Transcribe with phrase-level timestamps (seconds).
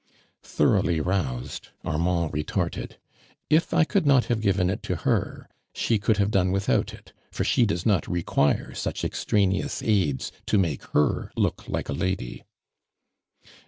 [0.41, 2.97] Thoroughly roused, Armand retorted:"
[3.59, 7.13] If I could not have given it to her, she could have done without it,
[7.31, 12.43] for she does not require such extraneous aids to make her look like a lady."